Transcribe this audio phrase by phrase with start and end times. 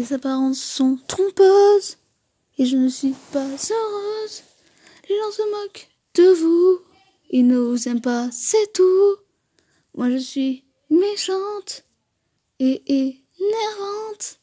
[0.00, 1.98] Les apparences sont trompeuses
[2.56, 4.42] et je ne suis pas heureuse.
[5.06, 6.80] Les gens se moquent de vous,
[7.28, 9.16] ils ne vous aiment pas, c'est tout.
[9.94, 11.84] Moi je suis méchante
[12.60, 14.40] et énervante.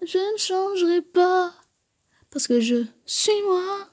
[0.00, 1.52] Je ne changerai pas
[2.30, 3.90] parce que je suis moi.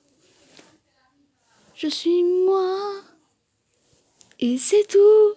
[1.75, 2.93] Je suis moi.
[4.39, 5.33] Et c'est tout.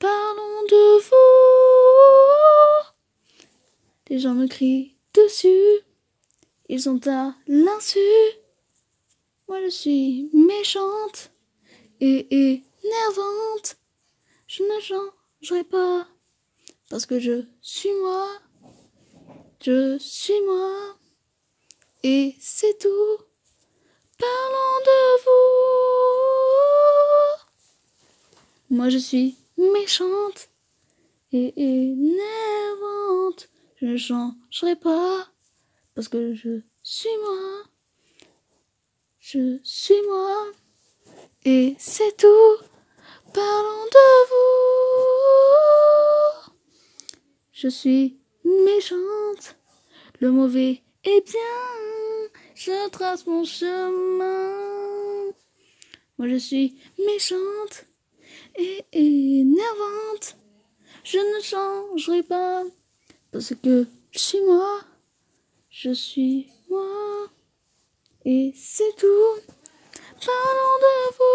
[0.00, 1.53] Parlons de vous.
[4.14, 5.80] Les gens me crient dessus.
[6.68, 7.98] Ils sont à l'insu.
[9.48, 11.32] Moi je suis méchante
[11.98, 13.76] et énervante.
[14.46, 16.06] Je ne changerai pas
[16.90, 18.28] parce que je suis moi.
[19.60, 20.96] Je suis moi.
[22.04, 23.18] Et c'est tout.
[24.16, 25.34] Parlons de vous.
[28.76, 30.50] Moi je suis méchante
[31.32, 32.93] et énervante.
[33.76, 35.26] Je ne changerai pas
[35.94, 37.64] parce que je suis moi.
[39.18, 40.46] Je suis moi.
[41.44, 42.56] Et c'est tout.
[43.32, 44.94] Parlons de vous.
[47.52, 49.56] Je suis méchante.
[50.20, 52.30] Le mauvais est bien.
[52.54, 55.32] Je trace mon chemin.
[56.16, 57.86] Moi je suis méchante
[58.56, 60.36] et énervante.
[61.02, 62.62] Je ne changerai pas
[63.34, 64.80] parce que je suis moi.
[65.68, 67.26] Je suis moi.
[68.24, 69.40] Et c'est tout.
[70.24, 71.34] Parlons de vous.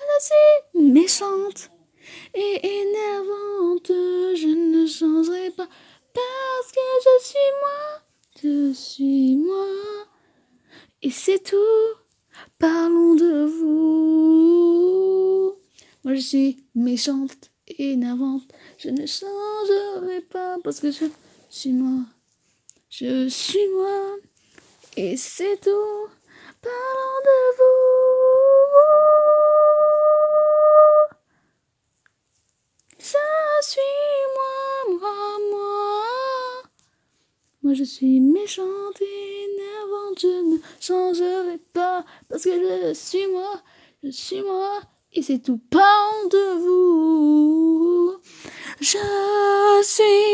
[0.00, 0.56] Je suis
[0.92, 1.70] méchante
[2.34, 3.92] et énervante.
[4.34, 5.68] Je ne changerai pas
[6.14, 8.02] parce que je suis moi.
[8.42, 9.68] Je suis moi.
[11.00, 11.94] Et c'est tout.
[12.58, 13.70] Parlons de vous.
[16.02, 18.42] Moi je suis méchante énervante.
[18.78, 21.06] Je ne changerai pas parce que je
[21.48, 22.04] suis moi.
[22.90, 24.16] Je suis moi.
[24.96, 26.08] Et c'est tout.
[26.62, 27.90] Parlons de vous.
[32.98, 33.80] Je suis
[34.36, 36.02] moi, moi, moi.
[37.62, 40.18] Moi je suis méchante énervante.
[40.20, 43.62] Je ne changerai pas parce que je suis moi.
[44.02, 44.80] Je suis moi.
[45.12, 45.60] Et c'est tout.
[45.70, 47.49] Parlons de vous.
[48.80, 48.98] 热
[49.82, 50.29] 情